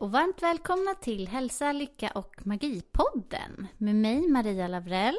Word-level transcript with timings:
och 0.00 0.12
varmt 0.12 0.42
välkomna 0.42 0.94
till 0.94 1.28
Hälsa, 1.28 1.72
Lycka 1.72 2.10
och 2.14 2.46
Magipodden 2.46 3.66
med 3.78 3.94
mig 3.94 4.28
Maria 4.28 4.68
Lavrell. 4.68 5.18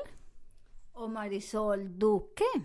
och 0.93 1.10
Marisol 1.10 1.99
Duque. 1.99 2.62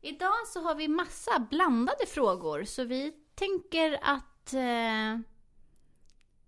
Idag 0.00 0.46
så 0.46 0.60
har 0.60 0.74
vi 0.74 0.88
massa 0.88 1.38
blandade 1.50 2.06
frågor 2.06 2.64
så 2.64 2.84
vi 2.84 3.12
tänker 3.34 3.98
att 4.02 4.52
eh, 4.52 5.20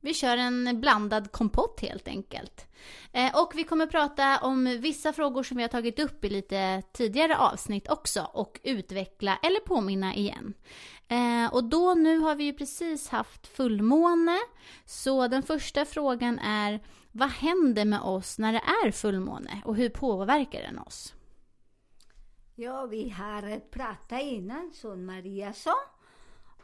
vi 0.01 0.15
kör 0.15 0.37
en 0.37 0.81
blandad 0.81 1.33
kompott 1.33 1.81
helt 1.81 2.09
enkelt. 2.09 2.67
Eh, 3.13 3.43
och 3.43 3.53
vi 3.55 3.65
kommer 3.65 3.87
prata 3.87 4.39
om 4.39 4.65
vissa 4.65 5.13
frågor 5.13 5.43
som 5.43 5.57
vi 5.57 5.63
har 5.63 5.69
tagit 5.69 5.99
upp 5.99 6.25
i 6.25 6.29
lite 6.29 6.83
tidigare 6.93 7.37
avsnitt 7.37 7.91
också 7.91 8.31
och 8.33 8.61
utveckla 8.63 9.39
eller 9.43 9.61
påminna 9.61 10.15
igen. 10.15 10.55
Eh, 11.09 11.55
och 11.55 11.65
då 11.65 11.95
nu 11.95 12.19
har 12.19 12.35
vi 12.35 12.45
ju 12.45 12.53
precis 12.53 13.09
haft 13.09 13.47
fullmåne 13.47 14.39
så 14.85 15.29
den 15.29 15.43
första 15.43 15.85
frågan 15.85 16.39
är 16.39 16.81
vad 17.13 17.29
händer 17.29 17.85
med 17.85 18.01
oss 18.01 18.39
när 18.39 18.53
det 18.53 18.63
är 18.87 18.91
fullmåne 18.91 19.63
och 19.65 19.77
hur 19.77 19.89
påverkar 19.89 20.63
den 20.63 20.79
oss? 20.79 21.15
Ja, 22.55 22.87
vi 22.87 23.09
har 23.09 23.61
pratat 23.61 24.23
innan, 24.23 24.73
som 24.75 25.07
Maria 25.07 25.53
sa. 25.53 25.75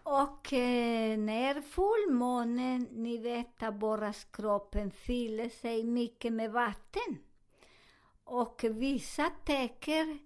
Och 0.02 0.52
eh, 0.52 1.18
när 1.18 1.60
fullmånen, 1.60 2.88
ni 2.92 3.18
vet 3.18 3.62
att 3.62 3.82
våras 3.82 4.24
kroppen 4.24 4.90
fyller 4.90 5.48
sig 5.48 5.84
mycket 5.84 6.32
med 6.32 6.52
vatten. 6.52 7.18
Och 8.24 8.64
vissa 8.70 9.30
täcker 9.44 10.18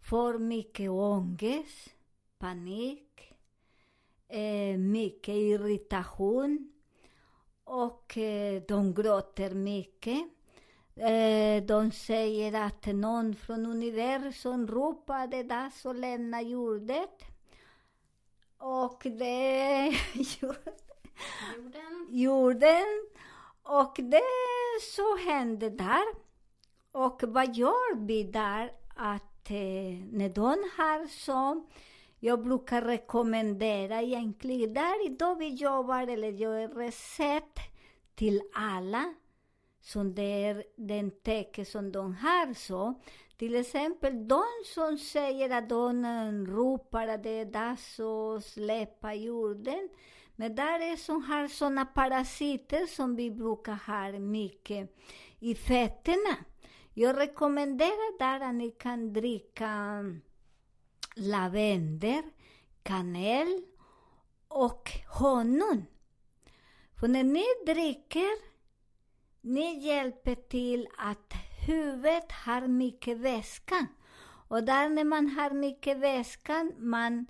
får 0.00 0.38
mycket 0.38 0.90
ångest, 0.90 1.94
panik, 2.38 3.33
eh, 4.28 4.78
mycket 4.78 5.34
irritation 5.34 6.72
och 7.64 8.18
eh, 8.18 8.62
de 8.68 8.94
gråter 8.94 9.50
mycket. 9.50 10.22
Eh, 10.96 11.64
de 11.64 11.90
säger 11.92 12.66
att 12.66 12.86
någon 12.86 13.34
från 13.34 13.66
universum 13.66 14.66
ropade 14.66 15.42
dags 15.42 15.86
att 15.86 15.96
lämna 15.96 16.42
jorden. 16.42 17.06
Och 18.58 19.02
det 19.04 19.86
Jorden. 20.40 22.06
jorden. 22.10 23.06
Och 23.62 23.94
det 23.96 24.22
så 24.94 25.16
hände 25.16 25.70
där. 25.70 26.04
Och 26.92 27.22
vad 27.22 27.56
gör 27.56 27.96
vi 27.96 28.24
där? 28.24 28.72
Att 28.96 29.50
eh, 29.50 29.98
när 30.12 30.28
de 30.28 30.44
har 30.76 31.06
så, 31.06 31.66
jag 32.24 32.42
brukar 32.42 32.82
rekommendera 32.82 34.02
egentligen, 34.02 34.74
där 34.74 35.06
idag 35.06 35.38
vi 35.38 35.48
jobbar 35.48 36.06
eller 36.06 36.28
gör 36.28 36.68
recept 36.68 37.58
till 38.14 38.42
alla 38.54 39.14
som 39.80 40.14
det 40.14 40.44
är 40.44 40.64
den 40.76 41.10
tecken 41.10 41.66
som 41.66 41.92
de 41.92 42.14
har 42.14 42.54
så. 42.54 42.94
Till 43.36 43.54
exempel 43.54 44.28
de 44.28 44.44
som 44.74 44.98
säger 44.98 45.50
att 45.50 45.68
de 45.68 46.46
ropar 46.46 47.08
att 47.08 47.22
det 47.22 47.40
är 47.40 47.44
dags 47.44 48.00
att 48.00 48.44
släppa 48.44 49.14
jorden. 49.14 49.88
Men 50.36 50.54
där 50.54 50.92
är 50.92 50.96
som 50.96 51.22
har 51.24 51.48
såna 51.48 51.84
parasiter 51.84 52.86
som 52.86 53.16
vi 53.16 53.30
brukar 53.30 53.78
ha 53.86 54.18
mycket 54.18 54.96
i 55.40 55.54
fötterna. 55.54 56.36
Jag 56.94 57.18
rekommenderar 57.18 58.18
där 58.18 58.48
att 58.48 58.54
ni 58.54 58.70
kan 58.70 59.12
dricka 59.12 60.00
lavendel, 61.14 62.22
kanel 62.82 63.62
och 64.48 64.90
honung. 65.18 65.86
För 67.00 67.08
när 67.08 67.24
ni 67.24 67.44
dricker 67.66 68.54
ni 69.44 69.86
hjälper 69.86 70.34
till 70.34 70.88
att 70.96 71.34
huvudet 71.66 72.32
har 72.32 72.66
mycket 72.66 73.18
vätska. 73.18 73.86
Och 74.48 74.64
där 74.64 74.88
när 74.88 75.04
man 75.04 75.28
har 75.28 75.50
mycket 75.50 75.96
vätska, 75.98 76.70
man 76.78 77.26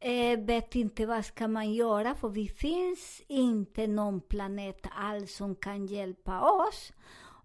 eh, 0.00 0.40
vet 0.40 0.74
inte 0.74 1.06
vad 1.06 1.24
ska 1.24 1.48
man 1.48 1.72
göra, 1.72 2.14
för 2.14 2.28
det 2.28 2.48
finns 2.48 3.22
inte 3.28 3.86
någon 3.86 4.20
planet 4.20 4.86
alls 4.96 5.36
som 5.36 5.56
kan 5.56 5.86
hjälpa 5.86 6.40
oss. 6.40 6.92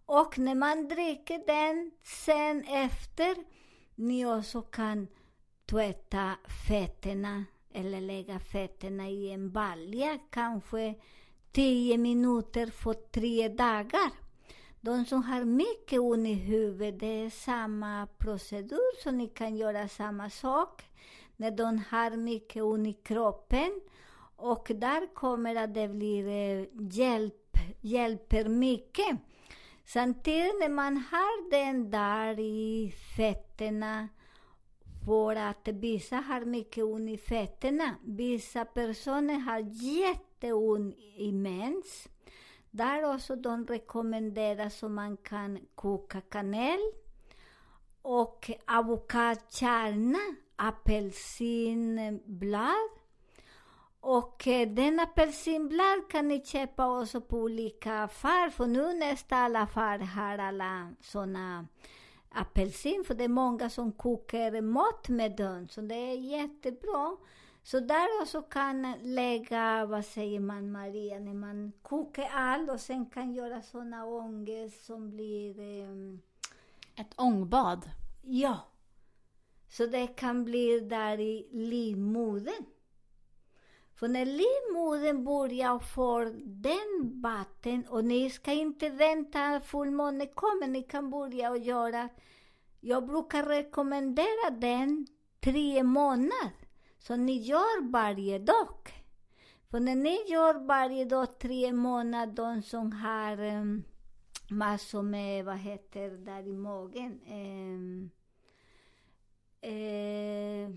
Och 0.05 0.39
när 0.39 0.55
man 0.55 0.87
dricker 0.87 1.43
den, 1.47 1.91
sen 2.03 2.63
efter, 2.63 3.35
ni 3.95 4.25
också 4.25 4.61
kan 4.61 5.07
tvätta 5.69 6.35
fötterna 6.67 7.45
eller 7.73 8.01
lägga 8.01 8.39
fötterna 8.39 9.09
i 9.09 9.31
en 9.31 9.51
balja, 9.51 10.19
kanske 10.29 10.95
10 11.51 11.97
minuter 11.97 12.67
för 12.67 12.93
tre 12.93 13.49
dagar. 13.49 14.11
De 14.81 15.05
som 15.05 15.23
har 15.23 15.43
mycket 15.43 15.99
ont 15.99 16.27
i 16.27 16.33
huvudet, 16.33 16.99
det 16.99 17.25
är 17.25 17.29
samma 17.29 18.07
procedur, 18.17 19.03
så 19.03 19.11
ni 19.11 19.27
kan 19.27 19.55
göra 19.55 19.87
samma 19.87 20.29
sak. 20.29 20.83
När 21.35 21.51
de 21.51 21.83
har 21.89 22.17
mycket 22.17 22.63
ont 22.63 22.87
i 22.87 22.93
kroppen. 22.93 23.81
Och 24.35 24.71
där 24.75 25.13
kommer 25.13 25.55
att 25.55 25.73
det 25.73 25.87
blir 25.87 26.27
eh, 26.27 26.65
hjälp, 26.91 27.57
hjälper 27.81 28.45
mycket. 28.49 29.17
Samtidigt 29.85 30.59
när 30.59 30.69
man 30.69 30.97
har 30.97 31.49
den 31.51 31.91
där 31.91 32.39
i 32.39 32.93
fötterna, 33.17 34.07
för 35.07 35.35
att 35.35 35.67
vissa 35.67 36.15
har 36.15 36.45
mycket 36.45 36.83
ont 36.83 37.09
i 37.09 37.17
fötterna. 37.17 37.95
Vissa 38.03 38.65
personer 38.65 39.39
har 39.39 39.59
jätteont 39.59 40.95
i 41.17 41.31
mens. 41.31 42.07
Där 42.71 43.15
också 43.15 43.35
de 43.35 43.67
rekommenderar 43.67 44.69
så 44.69 44.89
man 44.89 45.17
kan 45.17 45.59
koka 45.75 46.21
kanel 46.21 46.79
och 48.01 48.51
avokadkärna, 48.67 50.19
apelsinblad. 50.55 52.89
Och 53.99 54.47
eh, 54.47 54.69
den 54.69 54.99
apelsinblad 54.99 56.09
kan 56.09 56.27
ni 56.27 56.45
köpa 56.45 57.01
också 57.01 57.21
på 57.21 57.37
olika 57.37 58.03
affärer, 58.03 58.49
för 58.49 58.67
nu 58.67 58.93
nästan 58.93 59.39
alla 59.39 59.61
affärer 59.61 60.05
har 60.05 60.37
alla 60.37 60.93
såna 61.01 61.67
apelsin, 62.37 63.03
för 63.07 63.13
det 63.13 63.23
är 63.23 63.27
många 63.27 63.69
som 63.69 63.91
kokar 63.91 64.61
mat 64.61 65.09
med 65.09 65.35
den, 65.37 65.69
så 65.69 65.81
det 65.81 65.95
är 65.95 66.15
jättebra. 66.15 67.17
Så 67.63 67.79
där 67.79 68.21
också 68.21 68.41
kan 68.41 68.93
lägga, 69.03 69.85
vad 69.85 70.05
säger 70.05 70.39
man 70.39 70.71
Maria, 70.71 71.19
när 71.19 71.33
man 71.33 71.71
kokar 71.81 72.29
allt 72.33 72.69
och 72.69 72.79
sen 72.79 73.05
kan 73.05 73.33
göra 73.33 73.61
såna 73.61 74.05
ångest 74.05 74.85
som 74.85 75.09
blir, 75.09 75.59
eh, 75.59 76.19
Ett 77.01 77.13
ångbad. 77.15 77.89
ja. 78.21 78.57
Så 79.69 79.85
det 79.85 80.07
kan 80.07 80.43
bli 80.45 80.79
där 80.79 81.19
i 81.19 81.47
livmodern. 81.51 82.65
För 83.97 84.07
när 84.07 84.25
livmodern 84.25 85.23
börjar 85.23 85.79
få 85.79 86.31
den 86.45 87.21
vatten, 87.21 87.87
och 87.89 88.05
ni 88.05 88.29
ska 88.29 88.53
inte 88.53 88.89
vänta 88.89 89.61
fullmåne 89.61 90.25
kommer, 90.25 90.67
ni 90.67 90.83
kan 90.83 91.09
börja 91.09 91.51
och 91.51 91.57
göra, 91.57 92.09
jag 92.79 93.07
brukar 93.07 93.43
rekommendera 93.43 94.49
den 94.51 95.07
tre 95.39 95.83
månader. 95.83 96.51
Så 96.99 97.15
ni 97.15 97.37
gör 97.37 97.91
varje 97.91 98.39
dag. 98.39 99.05
För 99.69 99.79
när 99.79 99.95
ni 99.95 100.17
gör 100.27 100.65
varje 100.67 101.05
dag 101.05 101.39
tre 101.39 101.73
månader, 101.73 102.33
de 102.33 102.61
som 102.61 102.91
har 102.91 103.39
um, 103.39 103.83
massor 104.49 105.01
med, 105.01 105.45
vad 105.45 105.57
heter 105.57 106.09
där 106.09 106.47
i 106.47 106.53
magen, 106.53 107.21
um, 107.27 108.09
eh, 109.61 110.69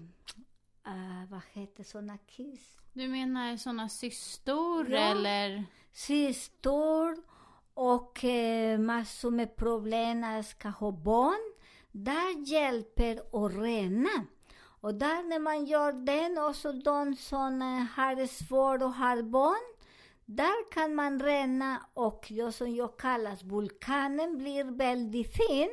ah, 0.83 1.27
vad 1.31 1.41
heter 1.53 1.85
såna 1.85 2.19
kiss? 2.19 2.77
Du 2.93 3.09
menar 3.09 3.57
sådana 3.57 3.89
cystor 3.89 4.91
Ja. 4.91 4.99
eller? 4.99 5.65
cystor 5.93 7.17
och 7.75 8.25
eh, 8.25 8.79
massor 8.79 9.31
med 9.31 9.57
problem 9.57 10.25
att 10.25 10.47
ska 10.47 10.69
ha 10.69 10.93
barn. 10.93 11.53
Där 11.93 12.49
hjälper 12.53 13.17
att 13.47 13.55
rena. 13.55 14.27
Och 14.83 14.95
där 14.95 15.29
när 15.29 15.39
man 15.39 15.65
gör 15.67 15.93
den, 15.93 16.39
också 16.39 16.73
de 16.73 17.17
som 17.17 17.61
har 17.97 18.15
det 18.15 18.29
svårt 18.29 18.83
och 18.83 18.95
har 18.95 19.23
barn, 19.23 19.75
där 20.25 20.71
kan 20.73 20.95
man 20.95 21.21
rena 21.23 21.87
och 21.95 22.27
det 22.29 22.53
som 22.53 22.75
jag 22.75 22.99
kallas 22.99 23.43
vulkanen 23.43 24.39
blir 24.39 24.65
väldigt 24.65 25.37
fin 25.37 25.71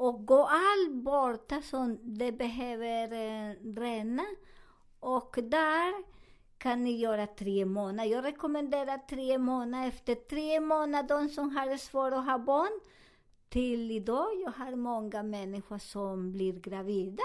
och 0.00 0.26
gå 0.26 0.44
allt 0.44 0.92
borta 0.92 1.62
som 1.62 1.98
det 2.02 2.32
behöver 2.32 3.12
eh, 3.12 3.54
rena. 3.80 4.24
Och 5.00 5.38
där 5.42 5.94
kan 6.58 6.84
ni 6.84 6.96
göra 6.96 7.26
tre 7.26 7.64
månader. 7.64 8.10
Jag 8.10 8.24
rekommenderar 8.24 8.98
tre 8.98 9.38
månader. 9.38 9.88
Efter 9.88 10.14
tre 10.14 10.60
månader, 10.60 11.08
de 11.08 11.28
som 11.28 11.56
har 11.56 11.76
svårt 11.76 12.12
att 12.12 12.24
ha 12.24 12.38
barn, 12.38 12.80
till 13.48 13.90
idag, 13.90 14.26
jag 14.44 14.50
har 14.50 14.76
många 14.76 15.22
människor 15.22 15.78
som 15.78 16.32
blir 16.32 16.52
gravida. 16.52 17.22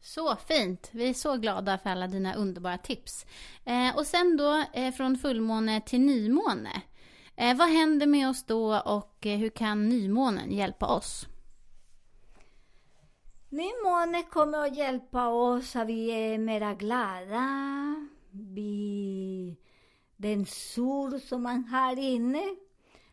Så 0.00 0.36
fint! 0.36 0.88
Vi 0.92 1.08
är 1.08 1.14
så 1.14 1.36
glada 1.36 1.78
för 1.78 1.90
alla 1.90 2.06
dina 2.06 2.34
underbara 2.34 2.78
tips. 2.78 3.26
Eh, 3.64 3.96
och 3.96 4.06
sen 4.06 4.36
då 4.36 4.64
eh, 4.72 4.92
från 4.92 5.16
fullmåne 5.16 5.80
till 5.80 6.00
nymåne. 6.00 6.82
Eh, 7.36 7.56
vad 7.56 7.68
händer 7.68 8.06
med 8.06 8.28
oss 8.28 8.44
då 8.44 8.80
och 8.80 9.26
eh, 9.26 9.38
hur 9.38 9.50
kan 9.50 9.88
nymånen 9.88 10.52
hjälpa 10.52 10.86
oss? 10.86 11.26
Nymåne 13.52 14.22
kommer 14.22 14.66
att 14.66 14.76
hjälpa 14.76 15.28
oss 15.28 15.76
att 15.76 15.88
vi 15.88 16.10
är 16.10 16.38
mera 16.38 16.74
glada. 16.74 17.46
Vi, 18.30 19.56
den 20.16 20.46
sur 20.46 21.18
som 21.18 21.42
man 21.42 21.64
har 21.64 21.98
inne, 21.98 22.56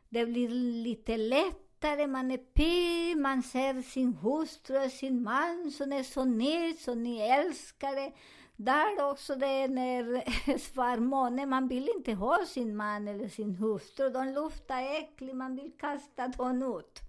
det 0.09 0.25
blir 0.25 0.49
lite 0.83 1.17
lättare. 1.17 2.07
Man 2.07 2.31
är 2.31 2.37
pigg, 2.37 3.17
man 3.17 3.43
ser 3.43 3.81
sin 3.81 4.13
hustru 4.13 4.85
och 4.85 4.91
sin 4.91 5.23
man 5.23 5.71
som 5.71 5.93
är 5.93 6.03
så 6.03 6.25
nöjd, 6.25 6.79
så 6.79 6.95
ni 6.95 7.19
älskar 7.19 7.95
det. 7.95 8.11
Där 8.55 9.11
också 9.11 9.35
det 9.35 9.47
är 9.47 9.67
när 9.67 10.23
svarmåne, 10.73 11.45
man 11.45 11.67
vill 11.67 11.89
inte 11.95 12.13
ha 12.13 12.45
sin 12.45 12.75
man 12.75 13.07
eller 13.07 13.29
sin 13.29 13.55
hustru. 13.55 14.09
De 14.09 14.27
luftar 14.27 14.81
äckligt, 14.81 15.35
man 15.35 15.55
vill 15.55 15.71
kasta 15.79 16.27
dem 16.27 16.79
ut. 16.79 16.99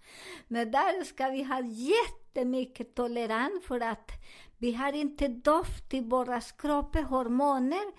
Men 0.49 0.71
där 0.71 1.05
ska 1.05 1.29
vi 1.29 1.43
ha 1.43 1.61
jättemycket 2.35 2.95
tolerans 2.95 3.65
för 3.65 3.81
att 3.81 4.11
vi 4.59 4.73
har 4.73 4.93
inte 4.93 5.29
doft 5.29 5.95
i 5.95 6.01
våra 6.01 6.41
kroppar, 6.41 7.03
hormoner. 7.03 7.93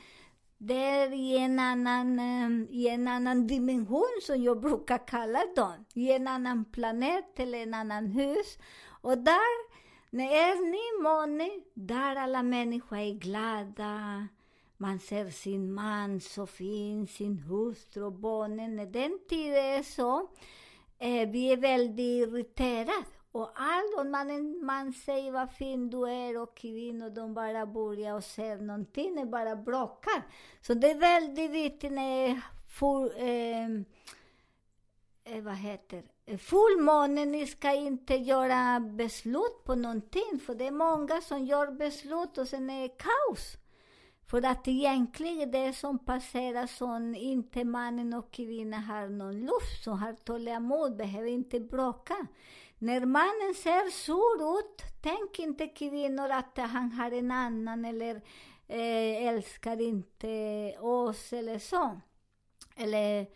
Det 0.57 0.73
är 0.73 1.13
i 1.13 1.37
en, 1.37 1.59
annan, 1.59 2.19
eh, 2.19 2.75
i 2.75 2.87
en 2.87 3.07
annan 3.07 3.47
dimension 3.47 4.19
som 4.21 4.43
jag 4.43 4.61
brukar 4.61 5.07
kalla 5.07 5.39
dem. 5.55 5.85
I 5.93 6.11
en 6.11 6.27
annan 6.27 6.65
planet 6.65 7.39
eller 7.39 7.63
en 7.63 7.73
annan 7.73 8.07
hus. 8.07 8.57
Och 9.01 9.17
där, 9.17 9.71
när 10.09 10.25
är 10.25 10.55
nymåne, 10.55 11.49
där 11.73 12.15
alla 12.15 12.43
människor 12.43 12.97
är 12.97 13.13
glada. 13.13 14.27
Man 14.77 14.99
ser 14.99 15.29
sin 15.29 15.73
man 15.73 16.19
så 16.21 16.47
fin, 16.47 17.07
sin 17.07 17.39
hustru 17.39 18.03
och 18.03 18.13
barnen. 18.13 18.75
När 18.75 18.85
den 18.85 19.19
tiden 19.29 19.65
är 19.65 19.83
så, 19.83 20.19
eh, 20.99 21.29
vi 21.29 21.51
är 21.51 21.57
väldigt 21.57 21.99
irriterade. 21.99 23.20
Och 23.31 23.51
allt, 23.55 23.97
om 23.97 24.11
man, 24.11 24.65
man 24.65 24.93
säger 24.93 25.31
vad 25.31 25.51
fin 25.51 25.89
du 25.89 26.09
är 26.09 26.41
och 26.41 26.57
kvinnor, 26.57 27.09
de 27.09 27.33
bara 27.33 27.65
börjar 27.65 28.15
och 28.15 28.23
ser 28.23 28.57
någonting, 28.57 29.15
det 29.15 29.25
bara 29.25 29.55
bråkar. 29.55 30.23
Så 30.61 30.73
det 30.73 30.91
är 30.91 30.99
väldigt 30.99 31.51
viktigt 31.51 31.91
när 31.91 32.41
full, 32.79 33.11
ehm, 33.17 33.85
eh, 35.23 35.43
vad 35.43 35.55
heter 35.55 36.03
Fullmånen, 36.37 37.31
ni 37.31 37.47
ska 37.47 37.73
inte 37.73 38.15
göra 38.15 38.79
beslut 38.79 39.63
på 39.63 39.75
någonting, 39.75 40.39
för 40.45 40.55
det 40.55 40.67
är 40.67 40.71
många 40.71 41.21
som 41.21 41.45
gör 41.45 41.71
beslut 41.71 42.37
och 42.37 42.47
sen 42.47 42.69
är 42.69 42.81
det 42.81 42.97
kaos. 42.97 43.57
För 44.27 44.45
att 44.45 44.67
egentligen 44.67 45.51
det 45.51 45.73
som 45.73 45.99
passerar 45.99 46.67
som 46.67 47.15
inte 47.15 47.63
mannen 47.63 48.13
och 48.13 48.31
kvinnan 48.31 48.83
har 48.83 49.07
någon 49.07 49.39
luft, 49.39 49.83
som 49.83 49.99
har 49.99 50.13
tålamod, 50.13 50.95
behöver 50.95 51.29
inte 51.29 51.59
bråka. 51.59 52.27
När 52.81 53.05
mannen 53.05 53.53
ser 53.55 53.89
sur 53.89 54.59
ut, 54.59 54.81
tänk 55.01 55.39
inte 55.39 55.67
kvinnor 55.67 56.29
att 56.29 56.57
han 56.57 56.91
har 56.91 57.11
en 57.11 57.31
annan 57.31 57.85
eller 57.85 58.15
eh, 58.67 59.27
älskar 59.27 59.81
inte 59.81 60.27
oss 60.79 61.33
eller 61.33 61.59
så. 61.59 61.99
Eller 62.75 63.27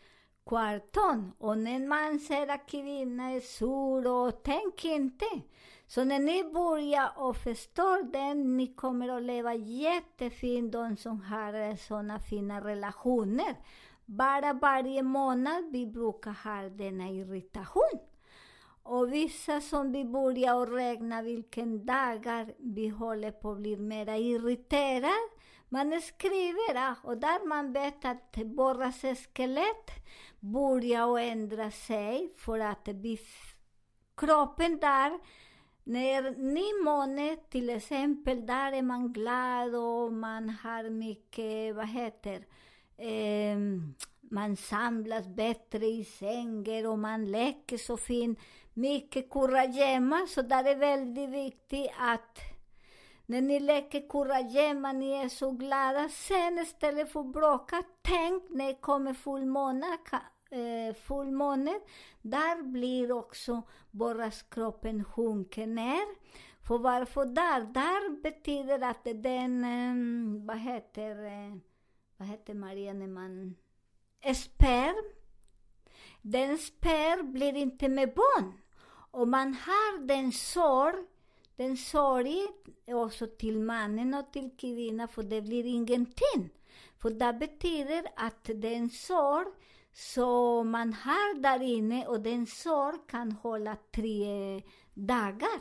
kvarton. 0.45 1.31
Och 1.38 1.57
när 1.57 1.88
man 1.88 2.19
ser 2.19 2.47
att 2.47 2.69
kvinnan 2.69 3.30
är 3.30 3.39
sur, 3.39 4.07
och 4.07 4.44
tänk 4.44 4.86
inte. 4.86 5.25
Så 5.88 6.03
när 6.03 6.19
ni 6.19 6.44
börjar 6.44 7.12
och 7.15 7.38
förstår 7.38 8.12
den, 8.12 8.57
ni 8.57 8.68
kommer 8.68 9.09
att 9.09 9.24
leva 9.24 9.53
jättefint, 9.53 10.71
de 10.71 10.97
som 10.97 11.21
har 11.21 11.75
sådana 11.75 12.19
fina 12.19 12.62
relationer. 12.62 13.56
Bara 14.06 14.53
varje 14.53 15.03
månad 15.03 15.71
vi 15.71 15.88
brukar 15.88 16.31
ha 16.31 16.69
denna 16.69 17.09
irritation. 17.09 18.00
Och 18.85 19.13
vissa 19.13 19.61
som 19.61 19.91
vi 19.91 20.05
börjar 20.05 20.65
räkna 20.65 21.21
vilken 21.21 21.85
dagar 21.85 22.53
vi 22.57 22.87
håller 22.87 23.31
på 23.31 23.51
att 23.51 23.57
bli 23.57 23.77
mera 23.77 24.17
irriterade. 24.17 25.13
Man 25.69 26.01
skriver 26.01 26.75
ah, 26.75 26.95
och 27.03 27.17
där 27.17 27.47
man 27.47 27.73
vet 27.73 28.05
att 28.05 28.35
borras 28.35 29.01
skelett 29.33 29.91
börjar 30.39 31.15
att 31.15 31.21
ändra 31.21 31.71
sig 31.71 32.33
för 32.35 32.59
att 32.59 32.87
vi, 32.87 33.19
kroppen 34.17 34.79
där 34.79 35.19
när 35.83 36.31
nymåne 36.31 37.35
till 37.49 37.69
exempel, 37.69 38.45
där 38.45 38.71
är 38.71 38.81
man 38.81 39.13
glad 39.13 39.75
och 39.75 40.13
man 40.13 40.49
har 40.49 40.89
mycket, 40.89 41.75
vad 41.75 41.87
heter, 41.87 42.45
eh, 42.97 43.57
man 44.19 44.57
samlas 44.57 45.27
bättre 45.27 45.85
i 45.85 46.05
sängen 46.05 46.85
och 46.85 46.99
man 46.99 47.31
leker 47.31 47.77
så 47.77 47.97
fint. 47.97 48.39
Mycket 48.77 49.29
kurragömma, 49.29 50.27
så 50.27 50.41
där 50.41 50.63
är 50.63 50.75
väldigt 50.75 51.29
viktigt 51.29 51.91
att 51.97 52.39
när 53.25 53.41
ni 53.41 53.59
leker 53.59 54.09
kurragömma, 54.09 54.91
ni 54.91 55.11
är 55.11 55.29
så 55.29 55.51
glada. 55.51 56.09
Sen 56.09 56.59
istället 56.59 57.11
för 57.11 57.19
att 57.19 57.33
bråka, 57.33 57.83
tänk 58.01 58.44
när 58.49 58.67
det 58.67 58.81
kommer 58.81 59.13
fullmåne, 59.13 59.97
eh, 60.51 60.95
fullmåne, 60.95 61.79
där 62.21 62.63
blir 62.63 63.11
också 63.11 63.61
borraskroppen 63.91 65.03
sjunker 65.03 65.67
ner. 65.67 66.05
För 66.67 66.77
varför 66.77 67.25
där? 67.25 67.61
Där 67.61 68.21
betyder 68.21 68.83
att 68.83 69.03
den, 69.03 69.63
eh, 69.63 70.45
vad 70.45 70.57
heter, 70.57 71.25
eh, 71.25 71.55
vad 72.17 72.27
heter 72.27 72.53
Maria 72.53 72.94
när 72.94 73.07
man, 73.07 73.55
sperm, 74.35 75.15
den 76.21 76.57
sperm 76.57 77.33
blir 77.33 77.55
inte 77.55 77.89
med 77.89 78.13
barn. 78.13 78.53
Och 79.16 79.28
man 79.28 79.54
har 79.54 80.07
den 80.07 80.31
sorg, 80.31 80.95
den 81.56 81.78
sorgen, 81.78 82.48
också 82.88 83.28
till 83.28 83.60
mannen 83.60 84.14
och 84.14 84.31
till 84.31 84.50
kvinnan, 84.57 85.07
för 85.07 85.24
det 85.24 85.42
blir 85.42 85.66
ingenting. 85.66 86.50
För 87.02 87.10
det 87.10 87.34
betyder 87.34 88.06
att 88.16 88.50
den 88.56 88.90
sorg 88.90 89.48
som 89.94 90.69
man 90.69 90.94
har 90.94 91.42
där 91.42 91.62
inne 91.62 92.07
och 92.07 92.19
den 92.19 92.48
sorg 92.48 92.98
kan 93.07 93.31
hålla 93.31 93.78
tre 93.95 94.62
dagar. 94.94 95.60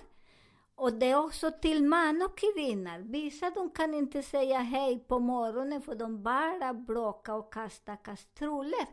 Och 0.75 0.93
det 0.93 1.11
är 1.11 1.25
också 1.25 1.51
till 1.51 1.85
man 1.85 2.23
och 2.23 2.39
kvinnor. 2.39 2.99
Vissa 2.99 3.51
de 3.51 3.71
kan 3.71 3.95
inte 3.95 4.23
säga 4.23 4.59
hej 4.59 4.99
på 4.99 5.19
morgonen 5.19 5.83
för 5.83 5.95
de 5.95 6.23
bara 6.23 6.75
bråkar 6.75 7.33
och 7.33 7.53
kastar 7.53 8.05
kastruller. 8.05 8.87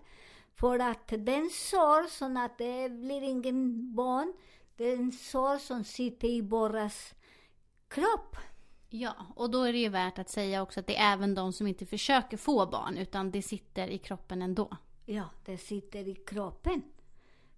För 0.56 0.80
att 0.80 1.08
den 1.08 1.50
sorg 1.50 2.10
som 2.10 2.38
att 2.38 2.58
det 2.58 2.90
blir 2.90 3.22
ingen 3.22 3.96
barn, 3.96 4.34
den 4.78 5.12
sorg 5.12 5.60
som 5.60 5.84
sitter 5.84 6.28
i 6.28 6.42
våras 6.42 7.14
kropp. 7.88 8.36
Ja, 8.90 9.16
och 9.36 9.50
då 9.50 9.64
är 9.64 9.74
det 9.74 9.80
ju 9.80 9.90
värt 9.90 10.20
att 10.20 10.30
säga 10.30 10.62
också 10.62 10.80
att 10.80 10.88
det 10.88 10.98
är 10.98 11.14
även 11.14 11.36
de 11.36 11.54
som 11.54 11.68
inte 11.68 11.86
försöker 11.86 12.38
få 12.38 12.66
barn, 12.66 12.98
utan 12.98 13.32
det 13.32 13.42
sitter 13.42 13.88
i 13.88 13.98
kroppen 13.98 14.42
ändå. 14.42 14.78
Ja, 15.06 15.30
det 15.46 15.58
sitter 15.58 16.08
i 16.08 16.16
kroppen. 16.16 16.82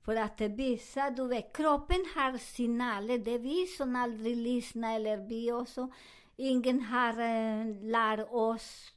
För 0.01 0.15
att 0.15 0.41
vissa, 0.41 1.09
du 1.09 1.27
vet, 1.27 1.55
kroppen 1.55 2.05
har 2.15 2.37
signaler. 2.37 3.17
Det 3.17 3.31
är 3.31 3.39
vi 3.39 3.67
som 3.67 3.95
aldrig 3.95 4.37
lyssnar, 4.37 4.95
eller 4.95 5.17
vi 5.17 5.51
också. 5.51 5.91
Ingen 6.35 6.81
har 6.81 7.19
äh, 7.19 7.81
lärt 7.81 8.31
oss, 8.31 8.91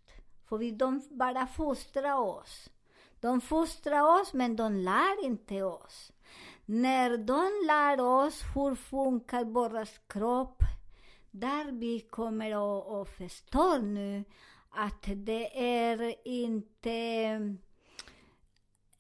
för 0.49 0.59
vi, 0.59 0.71
de 0.71 1.03
bara 1.11 1.47
fostrar 1.47 2.19
oss. 2.19 2.71
De 3.27 3.41
fostrar 3.41 4.21
oss, 4.21 4.33
men 4.33 4.57
de 4.57 4.77
lär 4.77 5.25
inte 5.25 5.63
oss. 5.63 6.13
När 6.65 7.19
de 7.19 7.67
lär 7.67 8.01
oss 8.01 8.43
hur 8.55 8.75
funkar 8.75 9.45
vår 9.45 9.87
kropp, 10.09 10.63
där 11.31 11.73
vi 11.73 12.01
kommer 12.01 12.51
att, 12.51 12.87
att 12.89 13.17
förstå 13.17 13.79
nu 13.79 14.25
att 14.71 15.09
det 15.17 15.59
är 15.85 16.29
inte 16.29 16.91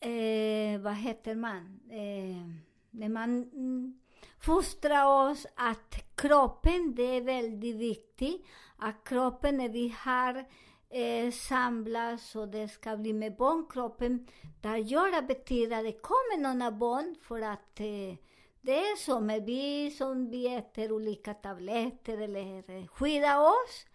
eh, 0.01 0.81
vad 0.81 0.95
heter 0.95 1.35
man, 1.35 1.81
eh, 1.91 2.47
när 2.91 3.09
man 3.09 3.43
mm, 3.43 4.01
fostrar 4.39 5.31
oss 5.31 5.47
att 5.55 6.17
kroppen, 6.17 6.95
det 6.95 7.17
är 7.17 7.21
väldigt 7.21 7.77
viktigt. 7.77 8.47
Att 8.77 9.09
kroppen, 9.09 9.57
när 9.57 9.69
vi 9.69 9.95
har 9.99 10.45
eh, 10.91 11.31
samlas 11.31 12.37
och 12.37 12.49
det 12.49 12.69
ska 12.69 12.97
bli 12.97 13.13
med 13.13 13.37
barnkroppen, 13.37 14.27
där 14.61 14.77
göra 14.77 15.23
betyder 15.23 15.77
att 15.79 15.85
det 15.85 16.03
kommer 16.03 16.39
några 16.39 16.71
barn 16.71 17.17
för 17.23 17.43
att 17.43 17.81
eh, 17.81 18.17
det 18.61 18.79
är 18.79 18.97
som 18.97 19.27
med 19.27 19.45
vi 19.45 19.91
som 19.91 20.31
vi 20.31 20.55
äter 20.55 20.93
olika 20.93 21.35
tabletter 21.35 22.19
eller 22.19 22.87
skyddar 22.87 23.41
oss. 23.41 23.87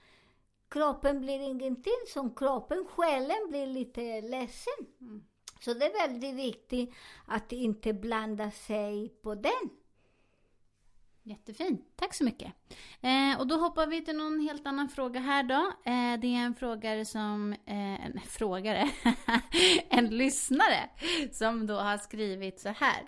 Kroppen 0.70 1.22
blir 1.22 1.40
ingenting 1.40 2.02
som 2.14 2.36
kroppen, 2.36 2.86
själen 2.86 3.50
blir 3.50 3.68
lite 3.68 4.22
ledsen. 4.22 4.88
Så 5.60 5.74
det 5.74 5.86
är 5.86 6.08
väldigt 6.08 6.36
viktigt 6.36 6.94
att 7.26 7.52
inte 7.52 7.94
blanda 7.94 8.52
sig 8.52 9.10
på 9.10 9.36
den. 9.36 9.81
Jättefint, 11.24 11.82
tack 11.96 12.14
så 12.14 12.24
mycket. 12.24 12.54
Eh, 13.02 13.40
och 13.40 13.48
då 13.48 13.56
hoppar 13.56 13.88
vi 13.88 14.06
till 14.06 14.18
någon 14.18 14.40
helt 14.40 14.68
annan 14.68 14.90
fråga 14.90 15.20
här 15.20 15.44
då. 15.44 15.74
Eh, 15.92 16.20
det 16.20 16.36
är 16.36 16.46
en 16.46 16.56
frågare 16.56 17.06
som, 17.06 17.54
eh, 17.66 18.06
en 18.06 18.20
frågare, 18.26 18.90
en 19.90 20.18
lyssnare 20.18 20.90
som 21.32 21.68
då 21.68 21.76
har 21.76 21.98
skrivit 21.98 22.60
så 22.60 22.70
här. 22.70 23.02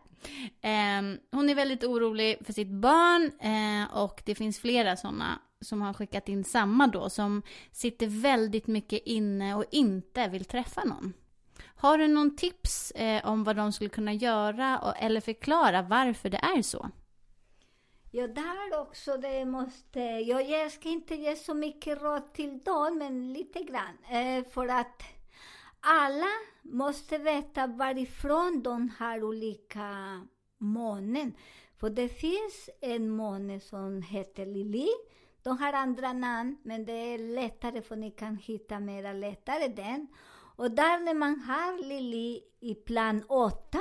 Eh, 0.61 1.17
hon 1.31 1.49
är 1.49 1.55
väldigt 1.55 1.83
orolig 1.83 2.37
för 2.45 2.53
sitt 2.53 2.67
barn 2.67 3.31
eh, 3.39 3.97
och 4.03 4.21
det 4.25 4.35
finns 4.35 4.59
flera 4.59 4.97
sådana 4.97 5.39
som 5.61 5.81
har 5.81 5.93
skickat 5.93 6.29
in 6.29 6.43
samma 6.43 6.87
då 6.87 7.09
som 7.09 7.41
sitter 7.71 8.07
väldigt 8.07 8.67
mycket 8.67 9.01
inne 9.05 9.55
och 9.55 9.65
inte 9.71 10.27
vill 10.27 10.45
träffa 10.45 10.83
någon. 10.83 11.13
Har 11.75 11.97
du 11.97 12.07
någon 12.07 12.35
tips 12.35 12.91
eh, 12.91 13.25
om 13.25 13.43
vad 13.43 13.55
de 13.55 13.71
skulle 13.71 13.89
kunna 13.89 14.13
göra 14.13 14.79
och, 14.79 14.93
eller 14.97 15.21
förklara 15.21 15.81
varför 15.81 16.29
det 16.29 16.37
är 16.37 16.61
så? 16.61 16.89
Ja, 18.15 18.27
där 18.27 18.81
också, 18.81 19.17
det 19.17 19.45
måste... 19.45 19.99
Jag, 19.99 20.49
jag 20.49 20.71
ska 20.71 20.89
inte 20.89 21.15
ge 21.15 21.35
så 21.35 21.53
mycket 21.53 22.01
råd 22.01 22.33
till 22.33 22.59
dem, 22.59 22.97
men 22.97 23.33
lite 23.33 23.63
grann. 23.63 23.97
Eh, 24.09 24.43
för 24.43 24.67
att 24.67 25.03
alla 25.79 26.29
måste 26.61 27.17
veta 27.17 27.67
varifrån 27.67 28.61
de 28.63 28.89
har 28.99 29.23
olika 29.23 30.21
månen. 30.57 31.33
För 31.79 31.89
det 31.89 32.09
finns 32.09 32.69
en 32.81 33.09
måne 33.09 33.59
som 33.59 34.01
heter 34.01 34.45
Lili. 34.45 34.89
De 35.43 35.57
har 35.57 35.73
andra 35.73 36.13
namn, 36.13 36.57
men 36.63 36.85
det 36.85 37.13
är 37.13 37.17
lättare 37.17 37.81
för 37.81 37.95
ni 37.95 38.11
kan 38.11 38.37
hitta 38.37 38.79
mera 38.79 39.13
lättare 39.13 39.67
den. 39.67 40.07
Och 40.55 40.71
där 40.71 40.99
när 40.99 41.13
man 41.13 41.39
har 41.39 41.83
Lili 41.83 42.41
i 42.59 42.75
plan 42.75 43.23
8, 43.27 43.79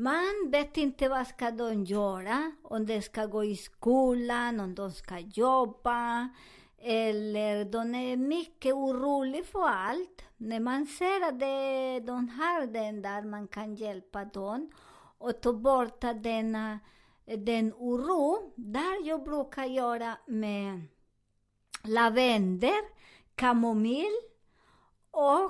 man 0.00 0.50
vet 0.50 0.76
inte 0.76 1.08
vad 1.08 1.26
ska 1.26 1.50
de 1.50 1.84
göra, 1.84 2.52
om 2.62 2.86
de 2.86 3.02
ska 3.02 3.26
gå 3.26 3.44
i 3.44 3.56
skolan, 3.56 4.60
om 4.60 4.74
de 4.74 4.90
ska 4.90 5.18
jobba, 5.18 6.28
eller 6.78 7.64
de 7.64 7.94
är 7.94 8.16
mycket 8.16 8.74
oroliga 8.74 9.44
för 9.44 9.68
allt. 9.68 10.22
När 10.36 10.60
man 10.60 10.86
ser 10.86 11.28
att 11.28 11.40
det, 11.40 12.00
de 12.00 12.28
har 12.28 12.66
den 12.66 13.02
där, 13.02 13.22
man 13.22 13.48
kan 13.48 13.74
hjälpa 13.74 14.24
dem 14.24 14.70
och 15.18 15.40
ta 15.40 15.52
bort 15.52 16.00
denna, 16.00 16.78
den 17.24 17.72
oro. 17.76 18.52
Där 18.56 19.06
jag 19.06 19.24
brukar 19.24 19.64
göra 19.64 20.18
med 20.26 20.80
lavendel, 21.84 22.84
kamomill 23.34 24.16
och 25.10 25.49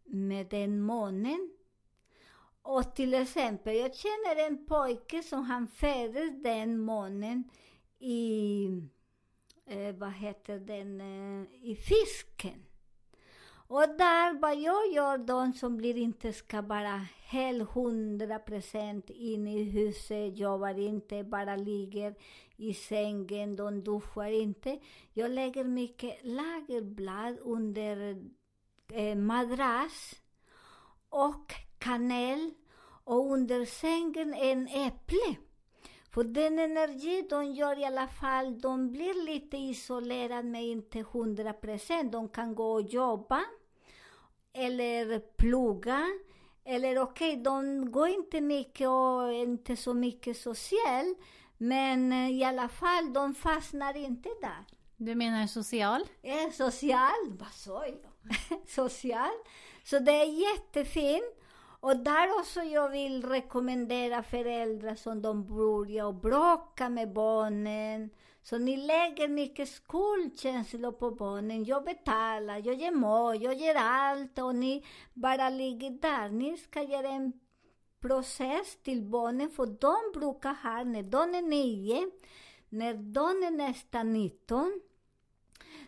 med 0.11 0.47
den 0.49 0.81
månen. 0.81 1.51
Och 2.61 2.95
till 2.95 3.13
exempel, 3.13 3.75
jag 3.75 3.95
känner 3.95 4.47
en 4.47 4.65
pojke 4.65 5.23
som 5.23 5.43
han 5.43 5.67
föddes 5.67 6.43
den 6.43 6.79
månen 6.79 7.43
i, 7.99 8.65
eh, 9.65 9.95
vad 9.95 10.13
heter 10.13 10.59
den, 10.59 11.01
eh, 11.01 11.47
i 11.61 11.75
fisken. 11.75 12.65
Och 13.71 13.87
där, 13.97 14.39
vad 14.39 14.59
jag 14.59 14.93
gör, 14.93 15.17
de 15.17 15.53
som 15.53 15.77
blir 15.77 15.97
inte 15.97 16.33
ska 16.33 16.61
vara 16.61 17.05
helt 17.25 17.69
hundra 17.69 18.39
procent 18.39 19.09
inne 19.09 19.59
i 19.59 19.63
huset, 19.63 20.37
jobbar 20.37 20.79
inte, 20.79 21.23
bara 21.23 21.55
ligger 21.55 22.15
i 22.57 22.73
sängen, 22.73 23.55
de 23.55 23.83
duschar 23.83 24.31
inte. 24.31 24.79
Jag 25.13 25.31
lägger 25.31 25.63
mycket 25.63 26.17
lagerblad 26.23 27.37
under 27.41 28.21
eh, 28.93 29.15
madrass 29.15 30.15
och 31.09 31.53
kanel 31.77 32.53
och 33.03 33.33
under 33.33 33.65
sängen 33.65 34.33
en 34.33 34.67
äpple. 34.67 35.35
För 36.13 36.23
den 36.23 36.59
energi 36.59 37.27
de 37.29 37.51
gör 37.51 37.79
i 37.79 37.85
alla 37.85 38.07
fall, 38.07 38.61
de 38.61 38.91
blir 38.91 39.25
lite 39.25 39.57
isolerade 39.57 40.43
men 40.43 40.61
inte 40.61 41.05
hundra 41.11 41.53
procent. 41.53 42.11
De 42.11 42.29
kan 42.29 42.55
gå 42.55 42.71
och 42.73 42.81
jobba 42.81 43.41
eller 44.53 45.19
plugga. 45.19 46.05
Eller 46.63 46.99
okej, 46.99 47.37
de 47.37 47.91
går 47.91 48.07
inte 48.07 48.41
mycket 48.41 48.87
och 48.89 49.33
inte 49.33 49.75
så 49.75 49.93
mycket 49.93 50.37
social. 50.37 51.15
Men 51.57 52.11
eh, 52.11 52.31
i 52.31 52.43
alla 52.43 52.69
fall, 52.69 53.13
de 53.13 53.35
fastnar 53.35 53.97
inte 53.97 54.29
där. 54.41 54.65
Du 54.97 55.15
menar 55.15 55.47
social? 55.47 56.01
Eh, 56.21 56.51
social, 56.51 57.37
vad 57.39 57.51
sa 57.51 57.85
jag? 57.85 58.10
social. 58.67 59.31
Så 59.83 59.99
det 59.99 60.11
är 60.11 60.53
jättefint. 60.53 61.37
Och 61.79 61.97
där 61.97 62.39
också 62.39 62.61
jag 62.61 62.89
vill 62.89 63.23
rekommendera 63.23 64.23
föräldrar 64.23 64.95
som 64.95 65.21
de 65.21 65.45
börjar 65.45 66.13
bråka 66.13 66.89
med 66.89 67.13
barnen. 67.13 68.09
Så 68.43 68.57
ni 68.57 68.77
lägger 68.77 69.27
mycket 69.27 69.69
skuldkänslor 69.69 70.91
på 70.91 71.11
barnen. 71.11 71.63
Jag 71.63 71.83
betalar, 71.83 72.61
jag 72.65 72.75
ger 72.75 72.91
mat, 72.91 73.41
jag 73.41 73.53
ger 73.53 73.75
allt 73.75 74.39
och 74.39 74.55
ni 74.55 74.85
bara 75.13 75.49
ligger 75.49 75.89
där. 75.89 76.29
Ni 76.29 76.57
ska 76.57 76.83
göra 76.83 77.09
en 77.09 77.33
process 78.01 78.77
till 78.83 79.03
barnen 79.03 79.49
för 79.49 79.65
de 79.65 80.19
brukar 80.19 80.53
ha, 80.53 80.83
när 80.83 81.03
de 81.03 81.35
är 81.35 81.41
nio, 81.41 82.11
när 82.69 82.93
de 82.93 83.43
är 83.43 83.51
nästan 83.51 84.13
19, 84.13 84.81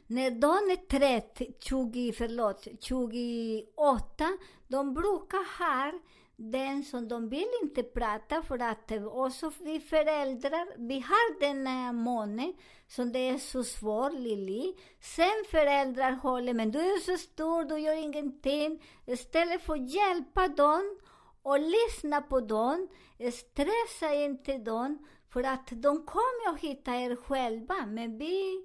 när 0.07 0.31
de 0.31 0.71
är 0.71 0.87
30, 0.99 1.53
20, 1.59 2.13
förlåt, 2.17 2.67
28, 2.79 4.25
de 4.67 4.93
brukar 4.93 5.59
ha 5.59 5.99
den 6.35 6.83
som 6.83 7.07
de 7.07 7.29
vill 7.29 7.49
inte 7.61 7.83
prata 7.83 8.43
för 8.43 8.59
att 8.59 8.91
också 9.11 9.51
vi 9.59 9.79
föräldrar, 9.79 10.87
vi 10.87 10.99
har 10.99 11.39
den 11.39 11.95
månen 11.95 12.53
som 12.87 13.11
det 13.11 13.19
är 13.19 13.37
så 13.37 13.63
svår, 13.63 14.09
Lili. 14.11 14.75
Sen 15.01 15.43
föräldrar 15.51 16.11
håller, 16.11 16.53
men 16.53 16.71
du 16.71 16.79
är 16.79 16.99
så 16.99 17.17
stor, 17.17 17.63
du 17.63 17.79
gör 17.79 17.95
ingenting. 17.95 18.83
Istället 19.05 19.61
för 19.61 19.73
att 19.73 19.93
hjälpa 19.93 20.47
dem 20.47 20.99
och 21.41 21.59
lyssna 21.59 22.21
på 22.21 22.39
dem, 22.39 22.87
stressa 23.31 24.13
inte 24.13 24.57
dem, 24.57 25.07
för 25.29 25.43
att 25.43 25.67
de 25.67 26.05
kommer 26.05 26.53
att 26.53 26.59
hitta 26.59 26.95
er 26.95 27.15
själva. 27.15 27.85
Men 27.85 28.17
vi 28.17 28.63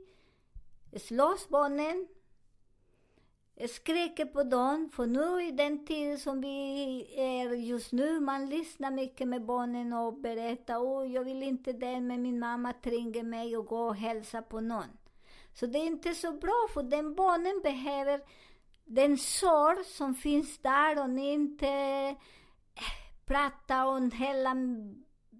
slåss 0.97 1.49
barnen, 1.49 2.09
skriker 3.69 4.25
på 4.25 4.43
dem, 4.43 4.91
för 4.93 5.07
nu 5.07 5.43
i 5.43 5.51
den 5.51 5.87
tid 5.87 6.21
som 6.21 6.41
vi 6.41 7.15
är 7.17 7.53
just 7.53 7.93
nu, 7.93 8.21
man 8.21 8.49
lyssnar 8.49 8.91
mycket 8.91 9.29
med 9.29 9.45
barnen 9.45 9.93
och 9.93 10.15
berättar, 10.15 10.79
oh, 10.79 11.13
jag 11.13 11.25
vill 11.25 11.43
inte 11.43 11.73
det, 11.73 12.01
men 12.01 12.23
min 12.23 12.39
mamma 12.39 12.73
tvingar 12.73 13.23
mig 13.23 13.57
att 13.57 13.67
gå 13.67 13.87
och 13.87 13.97
hälsa 13.97 14.43
på 14.43 14.61
någon. 14.61 14.99
Så 15.55 15.67
det 15.67 15.79
är 15.79 15.87
inte 15.87 16.15
så 16.15 16.33
bra, 16.33 16.69
för 16.75 16.83
den 16.83 17.15
barnen 17.15 17.61
behöver 17.63 18.21
den 18.85 19.19
sorg 19.19 19.85
som 19.85 20.15
finns 20.15 20.59
där 20.59 21.03
och 21.03 21.11
ni 21.11 21.33
inte 21.33 21.69
eh, 21.69 22.17
prata 23.27 23.87
om 23.87 24.11
hela 24.11 24.55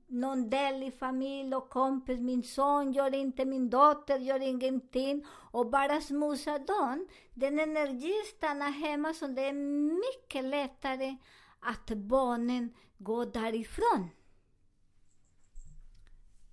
någon 0.09 0.51
del 0.51 0.83
i 0.83 0.91
familj 0.91 1.55
och 1.55 1.71
kompis, 1.71 2.21
min 2.21 2.43
son 2.43 2.93
gör 2.93 3.15
inte, 3.15 3.45
min 3.45 3.71
dotter 3.71 4.19
gör 4.19 4.41
ingenting 4.41 5.27
och 5.31 5.71
bara 5.71 6.01
smusa 6.01 6.59
dem. 6.59 7.09
Den 7.35 7.61
energin 7.61 8.25
stannar 8.37 8.71
hemma 8.71 9.15
så 9.15 9.27
det 9.27 9.43
är 9.43 9.53
mycket 9.53 10.45
lättare 10.45 11.17
att 11.61 11.89
barnen 11.89 12.75
går 12.99 13.27
därifrån. 13.27 14.11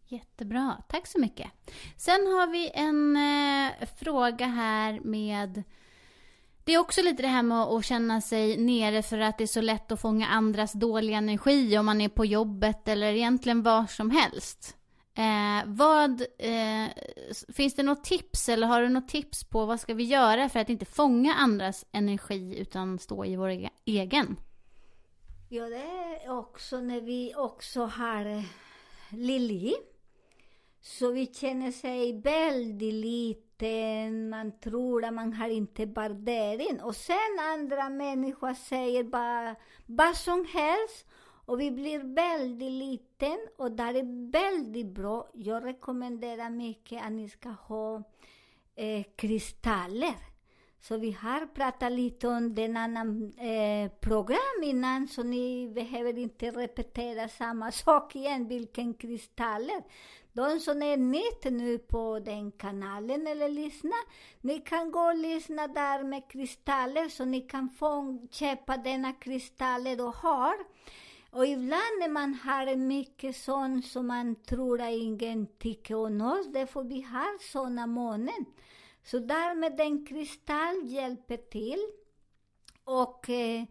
Jättebra, 0.07 0.83
tack 0.89 1.07
så 1.07 1.19
mycket. 1.19 1.51
Sen 1.97 2.27
har 2.27 2.47
vi 2.47 2.71
en 2.74 3.15
eh, 3.15 3.88
fråga 4.00 4.45
här 4.45 5.00
med 5.00 5.63
det 6.65 6.74
är 6.74 6.79
också 6.79 7.01
lite 7.01 7.22
det 7.22 7.27
här 7.27 7.43
med 7.43 7.57
att 7.63 7.86
känna 7.86 8.22
sig 8.22 8.57
nere 8.57 9.01
för 9.03 9.19
att 9.19 9.38
det 9.38 9.43
är 9.43 9.48
så 9.48 9.62
lätt 9.62 9.91
att 9.91 10.01
fånga 10.01 10.27
andras 10.27 10.74
dåliga 10.74 11.17
energi 11.17 11.77
om 11.77 11.86
man 11.86 12.01
är 12.01 12.10
på 12.10 12.25
jobbet 12.25 12.88
eller 12.88 13.13
egentligen 13.13 13.63
var 13.63 13.86
som 13.86 14.12
helst. 14.12 14.77
Eh, 15.17 15.63
vad, 15.65 16.22
eh, 16.22 16.88
finns 17.53 17.75
det 17.75 17.84
något 17.84 18.03
tips 18.03 18.50
eller 18.50 18.67
har 18.67 18.81
du 18.81 18.89
något 18.89 19.07
tips 19.07 19.43
på 19.43 19.65
vad 19.65 19.79
ska 19.79 19.93
vi 19.93 20.03
göra 20.03 20.50
för 20.50 20.60
att 20.60 20.69
inte 20.69 20.86
fånga 20.86 21.34
andras 21.34 21.86
energi 21.91 22.55
utan 22.60 23.00
stå 23.00 23.25
i 23.25 23.36
vår 23.36 23.69
egen- 23.86 24.36
Ja, 25.50 25.65
det 25.69 25.75
är 26.25 26.38
också 26.39 26.81
när 26.81 27.01
vi 27.01 27.34
också 27.36 27.86
har 27.86 28.25
eh, 28.25 28.43
Lili. 29.10 29.74
Så 30.81 31.12
vi 31.12 31.25
känner 31.25 31.72
sig 31.72 32.22
väldigt 32.22 32.93
lite 32.93 33.44
liten, 33.57 34.29
man 34.29 34.59
tror 34.59 35.05
att 35.05 35.13
man 35.13 35.33
har 35.33 35.50
inte 35.50 35.85
värdering. 35.85 36.81
Och 36.81 36.95
sen 36.95 37.39
andra 37.53 37.89
människor 37.89 38.53
säger 38.53 39.03
bara 39.03 39.55
vad 39.85 40.15
som 40.15 40.45
helst. 40.53 41.07
Och 41.47 41.59
vi 41.59 41.71
blir 41.71 42.15
väldigt 42.15 42.71
liten 42.71 43.38
och 43.57 43.71
det 43.71 43.83
är 43.83 44.31
väldigt 44.31 44.93
bra. 44.93 45.29
Jag 45.33 45.65
rekommenderar 45.65 46.50
mycket 46.50 47.05
att 47.05 47.12
ni 47.12 47.29
ska 47.29 47.50
ha 47.50 48.03
eh, 48.75 49.05
kristaller. 49.15 50.15
Så 50.88 50.98
vi 50.98 51.12
har 51.12 51.46
pratat 51.46 51.92
lite 51.92 52.27
om 52.27 52.56
den 52.56 52.77
annan 52.77 53.34
eh, 53.38 53.92
program 54.00 54.63
innan, 54.63 55.08
så 55.08 55.24
ni 55.24 55.68
behöver 55.68 56.18
inte 56.18 56.51
repetera 56.51 57.27
samma 57.27 57.71
sak 57.86 58.15
igen, 58.15 58.48
vilken 58.48 58.93
kristaller. 58.93 59.84
De 60.34 60.60
som 60.60 60.82
är 60.82 60.98
nytt 60.98 61.54
nu 61.54 61.78
på 61.78 62.19
den 62.19 62.52
kanalen 62.52 63.28
eller 63.28 63.50
lyssna, 63.50 63.95
ni 64.41 64.60
kan 64.60 64.91
gå 64.91 65.00
och 65.00 65.17
lyssna 65.17 65.67
där 65.67 66.04
med 66.04 66.32
kristaller, 66.32 67.10
så 67.10 67.26
ni 67.26 67.41
kan 67.41 67.69
få 67.69 68.19
köpa 68.32 68.78
denna 68.78 69.13
kristaller 69.13 70.02
och 70.02 70.15
har. 70.15 70.56
Och 71.30 71.45
ibland 71.45 72.00
när 72.00 72.10
man 72.10 72.34
har 72.34 72.76
mycket 72.76 73.36
sånt 73.36 73.86
som 73.86 74.08
man 74.08 74.36
tror 74.36 74.82
att 74.82 74.91
ingen 74.91 75.48
tycker 75.48 75.95
om 75.95 76.21
oss, 76.21 76.48
därför 76.54 76.84
vi 76.84 77.02
har 77.02 77.52
såna 77.52 77.88
månen. 77.88 78.45
Så 79.06 79.20
därmed 79.20 79.78
den 79.78 80.06
kristall 80.06 80.82
hjälper 80.84 81.38
till. 81.38 81.80
Och, 82.84 83.30
eh, 83.30 83.63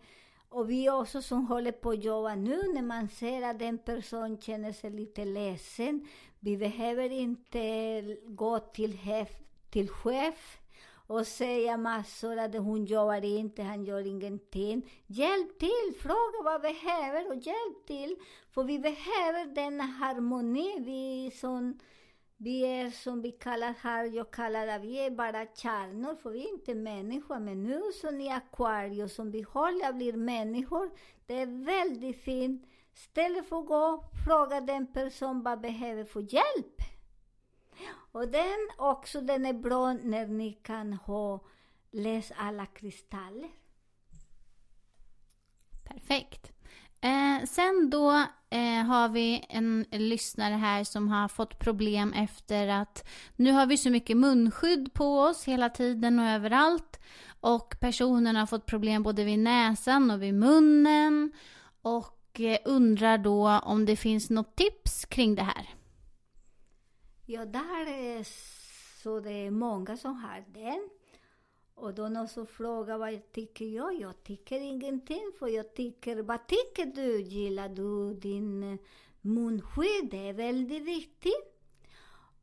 och 0.49 0.71
vi 0.71 0.91
också 0.91 1.23
som 1.23 1.47
håller 1.47 1.73
på 1.73 1.91
att 1.91 2.05
jobba 2.05 2.35
nu, 2.35 2.63
när 2.75 2.83
man 2.83 3.09
ser 3.09 3.43
att 3.43 3.63
en 3.63 3.79
person 3.79 4.41
känner 4.41 4.73
sig 4.73 4.91
lite 4.91 5.25
ledsen, 5.25 6.09
vi 6.41 6.57
behöver 6.57 7.13
inte 7.13 8.03
gå 8.27 8.59
till, 8.59 8.93
hef, 8.93 9.29
till 9.71 9.89
chef 9.89 10.59
och 11.07 11.27
säga 11.27 11.77
massor 11.77 12.39
att 12.39 12.55
hon 12.55 12.85
jobbar 12.85 13.25
inte, 13.25 13.63
han 13.63 13.85
gör 13.85 14.07
ingenting. 14.07 14.91
Hjälp 15.07 15.59
till, 15.59 15.95
fråga 15.99 16.43
vad 16.45 16.63
vi 16.63 16.69
behöver 16.69 17.29
och 17.29 17.37
hjälp 17.37 17.87
till. 17.87 18.17
För 18.51 18.65
vi 18.65 18.79
behöver 18.79 19.55
denna 19.55 19.85
harmoni, 19.85 20.75
vi 20.79 21.31
som 21.37 21.79
vi 22.45 22.61
är 22.61 22.91
som 22.91 23.23
vi 23.23 23.33
kallar 23.33 23.75
här, 23.81 24.05
jag 24.05 24.31
kallar 24.31 24.67
det, 24.67 24.79
vi 24.79 25.07
är 25.07 25.11
bara 25.11 25.47
kärnor, 25.47 26.17
för 26.17 26.31
vi 26.31 26.45
är 26.45 26.53
inte 26.53 26.75
människor. 26.75 27.39
Men 27.39 27.63
nu 27.63 27.83
som 28.01 28.21
i 28.21 28.31
Aquarius, 28.31 29.15
som 29.15 29.31
vi 29.31 29.43
håller 29.43 29.93
blir 29.93 30.13
människor, 30.13 30.91
det 31.27 31.35
är 31.35 31.65
väldigt 31.65 32.23
fint. 32.23 32.69
Istället 32.95 33.49
för 33.49 33.59
att 33.59 33.67
gå 33.67 34.05
fråga 34.27 34.61
den 34.61 34.93
person 34.93 35.43
vad 35.43 35.61
behöver 35.61 36.05
för 36.05 36.21
hjälp. 36.21 36.83
Och 38.13 38.29
den 38.29 38.71
också, 38.79 39.21
den 39.21 39.47
är 39.47 39.53
bra 39.53 39.93
när 39.93 40.27
ni 40.27 40.53
kan 40.53 40.93
ha 40.93 41.41
läs 41.91 42.33
alla 42.37 42.67
kristaller. 42.67 43.51
Perfekt. 45.85 46.54
Eh, 47.05 47.45
sen 47.45 47.91
då 47.91 48.11
eh, 48.51 48.85
har 48.87 49.09
vi 49.09 49.45
en 49.49 49.87
lyssnare 49.91 50.55
här 50.55 50.85
som 50.85 51.09
har 51.09 51.29
fått 51.29 51.59
problem 51.59 52.13
efter 52.13 52.69
att 52.69 53.09
nu 53.37 53.53
har 53.53 53.67
vi 53.67 53.77
så 53.77 53.91
mycket 53.91 54.17
munskydd 54.17 54.95
på 54.95 55.21
oss 55.21 55.45
hela 55.45 55.71
tiden 55.71 56.19
och 56.19 56.25
överallt. 56.25 57.01
Och 57.41 57.75
personen 57.81 58.37
har 58.37 58.47
fått 58.47 58.67
problem 58.67 59.03
både 59.03 59.25
vid 59.25 59.39
näsan 59.39 60.11
och 60.11 60.23
vid 60.23 60.35
munnen. 60.35 61.33
Och 61.83 62.41
eh, 62.41 62.59
undrar 62.65 63.19
då 63.19 63.49
om 63.49 63.85
det 63.85 63.97
finns 63.97 64.31
något 64.31 64.57
tips 64.57 65.05
kring 65.05 65.35
det 65.35 65.43
här. 65.43 65.75
Ja, 67.27 67.45
där 67.45 67.89
är 67.89 68.27
så 69.03 69.21
det 69.21 69.47
är 69.47 69.51
många 69.51 69.97
som 69.97 70.15
har 70.17 70.45
den. 70.47 70.89
Och 71.75 71.95
då 71.95 72.09
någon 72.09 72.29
som 72.29 72.47
frågar 72.47 72.99
vad 72.99 73.13
jag 73.13 73.33
tycker 73.33 73.65
jag? 73.65 74.01
Jag 74.01 74.25
tycker 74.25 74.61
ingenting, 74.61 75.33
för 75.39 75.49
jag 75.49 75.75
tycker, 75.75 76.23
vad 76.23 76.47
tycker 76.47 76.87
du? 76.87 77.21
Gillar 77.21 77.69
du 77.69 78.15
din 78.15 78.63
eh, 78.63 78.79
munskydd? 79.21 80.09
Det 80.11 80.29
är 80.29 80.33
väldigt 80.33 80.83
viktigt. 80.83 81.55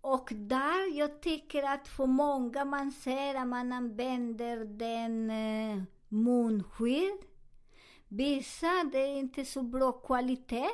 Och 0.02 0.30
där 0.32 0.98
jag 0.98 1.22
tycker 1.22 1.64
att 1.64 1.88
för 1.88 2.06
många 2.06 2.66
man 2.66 2.92
ser 2.92 3.36
att 3.36 3.48
man 3.48 3.72
använder 3.74 4.66
den 4.66 5.30
eh, 5.30 5.84
munskydd. 6.08 7.18
Vissa, 8.08 8.84
det 8.92 9.00
är 9.00 9.18
inte 9.18 9.46
så 9.46 9.62
bra 9.62 9.92
kvalitet. 9.92 10.70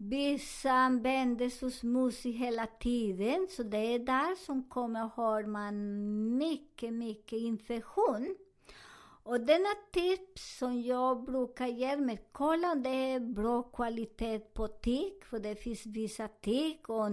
Vissa 0.00 0.70
använder 0.70 1.48
så 1.48 1.70
smutsig 1.70 2.32
hela 2.32 2.66
tiden, 2.66 3.46
så 3.50 3.62
det 3.62 3.94
är 3.94 3.98
där 3.98 4.34
som 4.34 4.68
kommer 4.68 5.10
har 5.14 5.42
man 5.44 6.38
mycket, 6.38 6.92
mycket 6.92 7.38
infektion. 7.38 8.36
Och 9.22 9.40
denna 9.40 9.68
tips 9.92 10.58
som 10.58 10.82
jag 10.82 11.24
brukar 11.24 11.66
ge 11.66 11.96
mig, 11.96 12.28
kolla 12.32 12.72
om 12.72 12.82
det 12.82 12.90
är 12.90 13.20
bra 13.20 13.62
kvalitet 13.62 14.38
på 14.38 14.68
tyg, 14.68 15.24
för 15.24 15.38
det 15.38 15.56
finns 15.56 15.86
vissa 15.86 16.28
tyg 16.28 16.90
och 16.90 17.10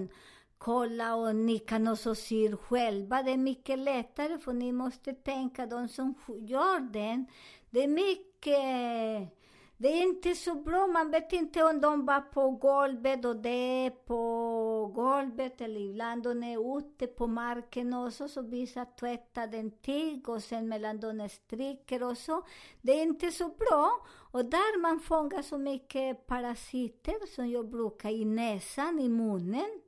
kolla 0.58 1.16
och 1.16 1.36
ni 1.36 1.60
kan 1.60 1.88
också 1.88 2.16
sy 2.16 2.56
själva. 2.56 3.24
Det 3.24 3.32
är 3.32 3.38
mycket 3.38 3.80
lättare 3.80 4.38
för 4.38 4.54
ni 4.54 4.72
måste 4.72 5.14
tänka, 5.14 5.66
de 5.66 5.88
som 5.88 6.14
gör 6.28 6.80
den, 6.80 7.26
det 7.70 7.84
är 7.84 7.88
mycket 7.88 9.36
det 9.78 9.88
är 9.88 10.02
inte 10.02 10.36
så 10.36 10.56
bra, 10.56 10.88
man 10.88 11.12
vet 11.12 11.34
inte 11.34 11.64
om 11.64 11.82
de 11.82 12.06
var 12.06 12.22
på 12.22 12.52
golvet 12.52 13.26
och 13.26 13.36
det 13.36 13.86
är 13.86 13.90
på 13.90 14.92
golvet 14.96 15.62
eller 15.62 15.80
ibland 15.80 16.24
de 16.24 16.44
är 16.44 16.78
ute 16.78 17.08
på 17.08 17.28
marken 17.28 17.94
också, 17.94 18.28
så 18.28 18.42
vissa 18.42 18.86
tvättar 18.86 19.48
den 19.48 19.72
tyg 19.72 20.30
och 20.30 20.44
sen 20.44 20.70
mellan 20.70 21.00
de 21.00 21.30
stryker 21.30 22.04
och 22.04 22.18
så. 22.18 22.46
Det 22.82 22.92
är 22.92 23.02
inte 23.02 23.32
så 23.32 23.48
bra. 23.48 24.06
Och 24.32 24.46
där 24.46 24.82
man 24.82 25.00
fångar 25.00 25.42
så 25.42 25.58
mycket 25.58 26.28
parasiter 26.28 27.36
som 27.36 27.50
jag 27.50 27.70
brukar 27.70 28.10
i 28.10 28.26
näsan, 28.26 29.00
i 29.00 29.10
munnen. 29.10 29.82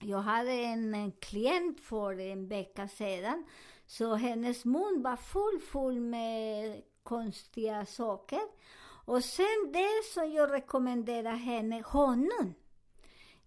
Jag 0.00 0.18
hade 0.18 0.52
en, 0.52 0.94
en 0.94 1.12
klient 1.12 1.80
för 1.80 2.20
en 2.20 2.48
vecka 2.48 2.88
sedan, 2.88 3.44
så 3.86 4.14
hennes 4.14 4.64
mun 4.64 5.02
var 5.02 5.16
full, 5.16 5.60
full 5.60 6.00
med 6.00 6.82
konstiga 7.02 7.86
saker. 7.86 8.40
Och 9.04 9.24
sen 9.24 9.72
det 9.72 10.04
som 10.14 10.32
jag 10.32 10.52
rekommenderar 10.52 11.36
henne, 11.36 11.82
honung. 11.86 12.54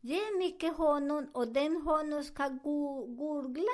Ge 0.01 0.21
mycket 0.37 0.77
honung 0.77 1.27
och 1.33 1.47
den 1.47 1.81
honung 1.81 2.23
ska 2.23 2.47
go- 2.47 3.05
gurgla. 3.05 3.71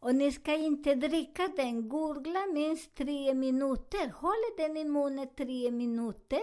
Och 0.00 0.14
ni 0.14 0.32
ska 0.32 0.54
inte 0.54 0.94
dricka 0.94 1.48
den. 1.56 1.88
Gurgla 1.88 2.46
minst 2.46 2.94
tre 2.94 3.34
minuter. 3.34 4.12
Håll 4.14 4.44
den 4.56 4.76
i 4.76 4.84
munnen 4.84 5.28
tre 5.36 5.70
minuter. 5.70 6.42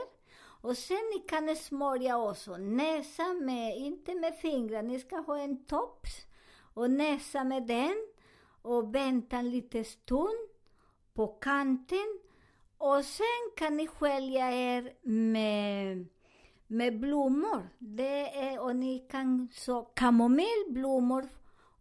Och 0.64 0.78
sen 0.78 0.98
ni 1.14 1.20
kan 1.20 1.56
smörja 1.56 2.18
också 2.18 2.58
näsa 2.58 3.34
med, 3.34 3.78
inte 3.78 4.16
med 4.16 4.36
fingrar, 4.36 4.84
ni 4.84 5.00
ska 5.00 5.18
ha 5.18 5.38
en 5.38 5.66
tops 5.66 6.12
och 6.74 6.92
näsa 6.92 7.44
med 7.44 7.68
den 7.68 8.08
och 8.62 8.96
vänta 8.96 9.38
en 9.38 9.50
liten 9.52 9.86
stund 9.86 10.50
på 11.14 11.28
kanten. 11.28 12.20
Och 12.78 13.06
sen 13.06 13.52
kan 13.56 13.78
ni 13.78 13.88
skölja 13.88 14.52
er 14.52 14.94
med, 15.08 16.06
med 16.68 17.00
blommor. 17.00 17.70
Det 17.80 18.38
är, 18.38 18.60
och 18.60 18.76
ni 18.76 19.00
kan 19.00 19.50
så 19.54 19.82
kamomillblommor 19.82 21.30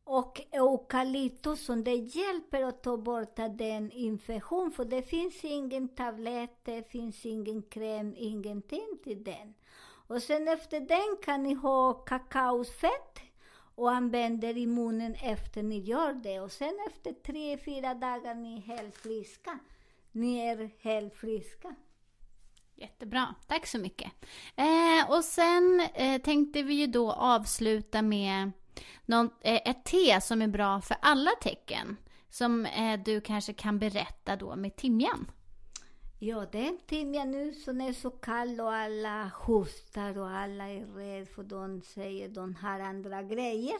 och 0.05 0.40
eukalyptus 0.50 1.64
som 1.64 1.85
det 1.85 1.94
hjälper 1.94 2.62
att 2.62 2.83
ta 2.83 2.96
bort 2.96 3.37
den 3.37 3.90
infektion. 3.90 4.70
För 4.70 4.85
det 4.85 5.02
finns 5.02 5.44
ingen 5.44 5.88
tablett, 5.88 6.59
det 6.64 6.90
finns 6.90 7.26
ingen 7.26 7.62
kräm, 7.62 8.14
ingenting 8.16 8.98
till 9.05 9.24
den. 9.24 9.55
Och 10.07 10.22
sen 10.22 10.48
efter 10.48 10.81
den 10.81 11.16
kan 11.24 11.42
ni 11.42 11.55
ha 11.55 11.92
kakaofett 11.92 13.18
och 13.74 13.90
använder 13.90 14.57
i 14.57 14.66
munnen 14.66 15.14
efter 15.14 15.62
ni 15.62 15.78
gör 15.78 16.12
det. 16.12 16.40
Och 16.40 16.52
sen 16.52 16.78
efter 16.87 17.12
tre, 17.12 17.59
fyra 17.59 17.94
dagar 17.94 18.35
ni 18.35 18.57
är 18.57 18.61
helt 18.61 18.96
friska. 18.96 19.59
Ni 20.12 20.38
är 20.38 20.70
helt 20.81 21.14
friska. 21.14 21.75
Jättebra, 22.75 23.35
tack 23.46 23.66
så 23.66 23.79
mycket. 23.79 24.12
Eh, 24.57 25.11
och 25.11 25.25
sen 25.25 25.88
eh, 25.94 26.22
tänkte 26.22 26.62
vi 26.62 26.75
ju 26.75 26.87
då 26.87 27.12
avsluta 27.12 28.03
med 28.03 28.51
någon, 29.07 29.31
eh, 29.40 29.61
ett 29.64 29.85
te 29.85 30.20
som 30.20 30.42
är 30.42 30.48
bra 30.48 30.81
för 30.81 30.96
alla 31.03 31.31
tecken. 31.42 31.96
Som 32.31 32.66
eh, 32.66 33.01
du 33.05 33.20
kanske 33.20 33.53
kan 33.53 33.79
berätta 33.79 34.37
då 34.37 34.57
med 34.57 34.77
timjan. 34.77 35.31
Ja, 36.18 36.46
det 36.53 36.68
är 36.68 36.77
timjan 36.87 37.31
nu 37.31 37.53
som 37.53 37.81
är 37.81 37.92
så 37.92 38.11
kall 38.11 38.61
och 38.61 38.75
alla 38.75 39.31
hostar 39.35 40.18
och 40.18 40.31
alla 40.31 40.68
är 40.68 40.87
rädda 40.87 41.27
för 41.27 41.42
de 41.42 41.83
säger 41.83 42.29
de 42.29 42.55
har 42.55 42.81
andra 42.81 43.22
grejer. 43.22 43.79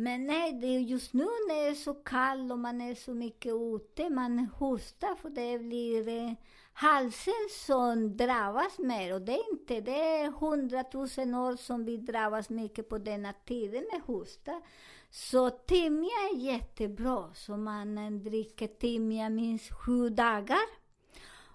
Men 0.00 0.26
nej, 0.26 0.52
det 0.52 0.66
är 0.66 0.80
just 0.80 1.12
nu 1.12 1.24
när 1.24 1.54
det 1.54 1.68
är 1.68 1.74
så 1.74 1.94
kallt 1.94 2.52
och 2.52 2.58
man 2.58 2.80
är 2.80 2.94
så 2.94 3.14
mycket 3.14 3.52
ute, 3.54 4.10
man 4.10 4.38
hostar 4.38 5.14
för 5.14 5.30
det 5.30 5.58
blir 5.58 6.08
eh, 6.08 6.32
halsen 6.72 7.48
som 7.50 8.16
drabbas 8.16 8.78
mer. 8.78 9.14
Och 9.14 9.22
det 9.22 9.32
är 9.32 9.52
inte, 9.52 9.80
det 9.80 10.00
är 10.00 10.30
hundratusen 10.30 11.34
år 11.34 11.56
som 11.56 11.84
vi 11.84 11.96
drabbas 11.96 12.50
mycket 12.50 12.88
på 12.88 12.98
denna 12.98 13.32
tiden 13.32 13.84
med 13.92 14.02
hosta. 14.02 14.62
Så 15.10 15.50
timja 15.50 16.16
är 16.32 16.36
jättebra, 16.36 17.30
så 17.34 17.56
man 17.56 17.98
eh, 17.98 18.10
dricker 18.10 18.66
timja 18.66 19.28
minst 19.28 19.72
sju 19.72 20.08
dagar. 20.08 20.66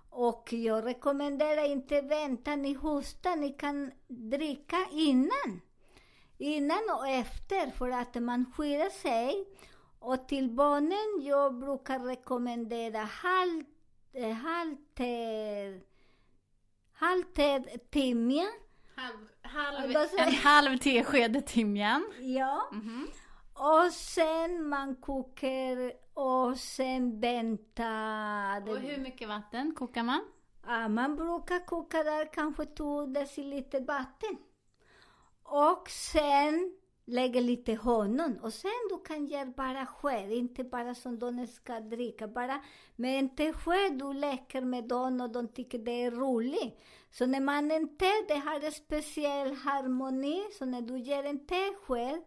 Och 0.10 0.54
jag 0.54 0.86
rekommenderar 0.86 1.72
inte 1.72 2.02
vänta 2.02 2.56
ni 2.56 2.74
hostar, 2.74 3.36
ni 3.36 3.50
kan 3.50 3.92
dricka 4.08 4.88
innan. 4.92 5.62
Innan 6.44 6.90
och 6.90 7.08
efter 7.08 7.72
för 7.72 7.90
att 7.90 8.16
man 8.16 8.54
skyddar 8.58 8.90
sig. 8.90 9.46
Och 10.00 10.28
till 10.28 10.50
barnen, 10.50 11.28
jag 11.28 11.60
brukar 11.60 12.00
rekommendera 12.00 13.00
halv, 13.00 13.64
eh, 14.14 14.32
halv 14.32 14.76
te, 14.96 15.80
halv 16.94 17.24
te 17.24 17.60
timja. 17.78 18.46
Halv, 18.96 19.28
halv, 19.42 19.96
en 20.18 20.34
halv 20.34 20.78
tesked 20.78 21.46
timjan. 21.46 22.14
Ja. 22.20 22.70
Och 23.54 23.94
sen 23.94 24.70
man 24.70 24.96
kokar 24.96 25.94
och 26.14 26.58
sen 26.58 27.20
vänta. 27.20 27.92
Och 28.68 28.78
hur 28.78 28.98
mycket 28.98 29.28
vatten 29.28 29.76
kokar 29.76 30.04
man? 30.04 30.22
Ja, 30.66 30.88
man 30.88 31.16
brukar 31.16 31.66
koka 31.66 32.04
där 32.04 32.34
kanske 32.34 32.66
två 32.66 33.06
deciliter 33.06 33.82
vatten. 33.82 34.38
Och 35.44 35.90
sen 35.90 36.74
lägga 37.06 37.40
lite 37.40 37.76
honung. 37.76 38.40
Och 38.40 38.54
sen 38.54 38.72
du 38.90 39.04
kan 39.04 39.28
göra 39.28 39.46
bara 39.46 39.86
sked, 39.86 40.32
inte 40.32 40.64
bara 40.64 40.96
som 40.96 41.20
de 41.20 41.48
ska 41.48 41.80
dricka. 41.80 42.28
Bara 42.28 42.64
med 42.96 43.20
en 43.20 43.36
tesked 43.36 44.00
du 44.00 44.14
leker 44.14 44.62
med 44.62 44.88
dem 44.88 45.22
och 45.22 45.30
de 45.30 45.48
tycker 45.48 45.80
det 45.80 46.04
är 46.04 46.12
roligt. 46.12 46.80
Så 47.12 47.26
när 47.26 47.42
man 47.42 47.72
inte, 47.72 48.06
det 48.28 48.38
har 48.38 48.66
en 48.66 48.72
speciell 48.72 49.56
harmoni. 49.56 50.44
Så 50.60 50.66
när 50.66 50.82
du 50.82 51.00
ger 51.00 51.24
en 51.24 51.46
tesked, 51.46 52.24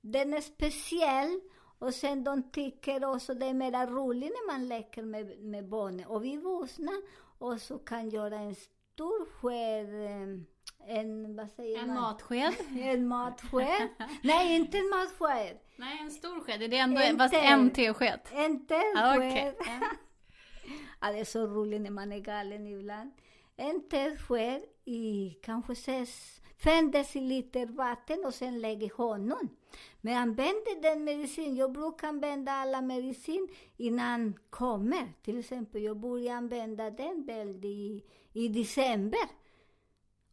den 0.00 0.34
är 0.34 0.40
speciell. 0.40 1.40
Och 1.78 1.94
sen 1.94 2.24
de 2.24 2.50
tycker 2.50 3.04
också 3.04 3.34
det 3.34 3.46
är 3.46 3.54
mer 3.54 3.86
roligt 3.86 4.30
när 4.30 4.52
man 4.52 4.68
leker 4.68 5.02
med, 5.02 5.38
med 5.38 5.68
barnen. 5.68 6.06
Och 6.06 6.24
vi 6.24 6.36
vuxna 6.36 6.92
också 7.38 7.78
kan 7.78 8.10
göra 8.10 8.36
en 8.36 8.54
stor 8.54 9.26
sked, 9.26 10.04
eh, 10.04 10.42
en, 10.86 11.36
vad 11.36 11.50
säger 11.50 11.78
En 11.78 11.86
man? 11.86 11.96
matsked? 11.96 12.54
En 12.80 13.06
matsked. 13.08 13.88
Nej, 14.22 14.56
inte 14.56 14.78
en 14.78 14.88
matsked. 14.88 15.58
Nej, 15.76 15.98
en 16.02 16.10
stor 16.10 16.40
sked. 16.40 16.62
Är 16.62 16.68
det 16.68 16.78
ändå 16.78 17.00
En 17.00 17.18
fast 17.18 17.34
en 17.34 17.70
tesked? 17.70 18.20
En 18.32 18.66
tesked. 18.66 19.16
okej. 19.16 19.54
Ja, 21.00 21.12
det 21.12 21.18
är 21.18 21.24
så 21.24 21.46
roligt 21.46 21.80
när 21.80 21.90
man 21.90 22.12
är 22.12 22.18
galen 22.20 22.66
ibland. 22.66 23.10
En 23.56 23.88
tesked 23.88 24.62
i 24.84 25.30
kanske 25.42 25.72
ses, 25.72 26.40
fem 26.64 26.90
deciliter 26.90 27.66
vatten 27.66 28.24
och 28.26 28.34
sen 28.34 28.60
lägger 28.60 28.90
honung. 28.96 29.48
Men 30.00 30.16
använder 30.16 30.82
den 30.82 31.04
medicin, 31.04 31.56
jag 31.56 31.72
brukar 31.72 32.08
använda 32.08 32.52
alla 32.52 32.80
medicin 32.80 33.48
innan 33.76 34.34
kommer. 34.50 35.12
Till 35.22 35.38
exempel, 35.38 35.82
jag 35.82 35.96
börjar 35.96 36.34
använda 36.36 36.90
den 36.90 37.24
väl 37.26 37.64
i, 37.64 38.04
i 38.32 38.48
december. 38.48 39.20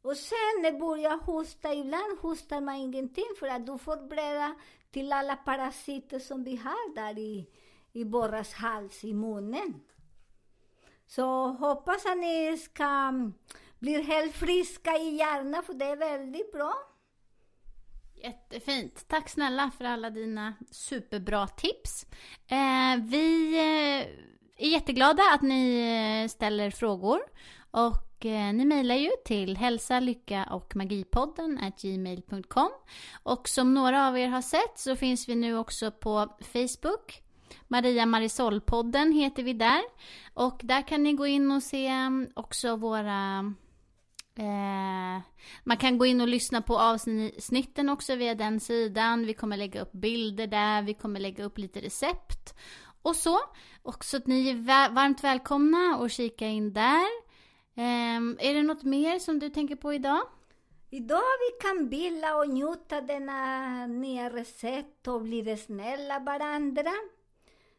Och 0.06 0.18
sen 0.18 0.62
när 0.62 0.80
börjar 0.80 1.18
hosta, 1.18 1.74
ibland 1.74 2.20
hostar 2.20 2.62
man 2.62 2.76
ingenting 2.76 3.26
för 3.40 3.48
att 3.48 3.66
du 3.66 3.78
får 3.78 4.08
breda 4.08 4.56
till 4.92 5.14
alla 5.14 5.36
parasiter 5.36 6.20
som 6.20 6.44
vi 6.44 6.56
har 6.56 6.96
där 6.96 7.20
i, 7.20 7.50
i 7.94 8.06
borras 8.06 8.54
hals, 8.54 9.04
i 9.04 9.14
munnen. 9.14 9.82
Så 11.08 11.48
hoppas 11.48 12.06
att 12.06 12.18
ni 12.18 12.58
ska 12.58 12.84
mm, 12.84 13.34
bli 13.80 14.02
helt 14.02 14.36
friska 14.36 14.98
i 14.98 15.16
hjärnan, 15.16 15.64
för 15.64 15.74
det 15.74 15.86
är 15.86 15.96
väldigt 15.96 16.52
bra. 16.52 16.74
Jättefint. 18.16 19.08
Tack 19.08 19.30
snälla 19.30 19.72
för 19.78 19.86
alla 19.86 20.10
dina 20.10 20.54
superbra 20.72 21.48
tips. 21.48 22.06
Eh, 22.48 23.04
vi 23.04 23.56
eh, 23.56 24.66
är 24.66 24.70
jätteglada 24.70 25.24
att 25.34 25.42
ni 25.42 25.80
eh, 26.24 26.30
ställer 26.30 26.72
frågor. 26.72 27.20
Och 27.72 28.05
eh, 28.20 28.54
ni 28.54 28.66
mejlar 28.66 28.96
ju 28.96 29.10
till 29.26 29.58
hälsa, 29.58 30.00
lycka 30.00 30.44
och 30.44 30.76
magipodden 30.76 31.58
at 31.58 31.82
gmail.com. 31.82 32.70
Och 33.24 33.50
som 33.50 33.74
några 33.74 34.08
av 34.08 34.18
er 34.18 34.28
har 34.28 34.42
sett 34.42 34.80
så 34.80 34.96
finns 34.96 35.30
vi 35.30 35.36
nu 35.36 35.58
också 35.58 35.92
på 35.92 36.38
Facebook. 36.40 37.22
Maria 37.68 38.06
Marisol-podden 38.06 39.12
heter 39.12 39.44
vi 39.44 39.54
där. 39.54 39.82
Och 40.34 40.60
där 40.64 40.88
kan 40.88 41.04
ni 41.04 41.14
gå 41.14 41.28
in 41.28 41.52
och 41.52 41.64
se 41.64 41.88
mm, 41.88 42.30
också 42.36 42.76
våra 42.76 43.54
Eh, 44.38 45.22
man 45.64 45.78
kan 45.78 45.98
gå 45.98 46.06
in 46.06 46.22
och 46.22 46.28
lyssna 46.28 46.62
på 46.62 46.80
avsnitten 46.80 47.90
också 47.90 48.16
via 48.16 48.36
den 48.36 48.60
sidan. 48.60 49.26
Vi 49.26 49.34
kommer 49.34 49.58
lägga 49.58 49.82
upp 49.82 49.92
bilder 49.92 50.48
där, 50.48 50.82
vi 50.82 50.94
kommer 50.94 51.20
lägga 51.20 51.44
upp 51.44 51.58
lite 51.58 51.82
recept 51.82 52.56
och 53.02 53.16
så. 53.16 53.40
Och 53.82 54.06
så 54.06 54.18
att 54.18 54.28
ni 54.28 54.50
är 54.50 54.90
varmt 54.90 55.24
välkomna 55.24 55.98
och 55.98 56.12
kika 56.12 56.48
in 56.48 56.74
där. 56.74 57.25
Eh, 57.76 58.48
är 58.50 58.54
det 58.54 58.64
något 58.64 58.84
mer 58.84 59.20
som 59.20 59.40
du 59.40 59.50
tänker 59.50 59.76
på 59.76 59.94
idag? 59.94 60.22
Idag 60.90 61.22
vi 61.40 61.68
kan 61.68 61.90
bilda 61.90 62.36
och 62.36 62.50
njuta 62.50 63.02
denna 63.02 63.88
nya 63.88 64.30
recept 64.30 65.08
och 65.08 65.22
bli 65.22 65.58
snälla 65.58 66.20
varandra. 66.20 66.92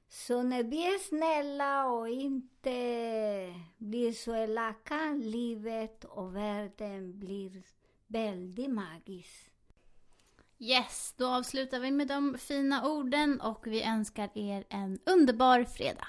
Så 0.09 0.43
när 0.43 0.63
vi 0.63 0.87
är 0.87 0.99
snälla 0.99 1.87
och 1.87 2.09
inte 2.09 2.71
blir 3.79 4.13
så 4.13 4.35
elaka, 4.35 5.13
livet 5.23 6.05
och 6.05 6.37
världen 6.37 7.19
blir 7.19 7.63
väldigt 8.07 8.71
magisk. 8.71 9.53
Yes, 10.59 11.15
då 11.17 11.27
avslutar 11.27 11.81
vi 11.81 11.91
med 11.91 12.09
de 12.09 12.39
fina 12.39 12.89
orden 12.89 13.41
och 13.41 13.67
vi 13.67 13.83
önskar 13.83 14.31
er 14.35 14.65
en 14.69 14.99
underbar 15.07 15.65
fredag. 15.65 16.09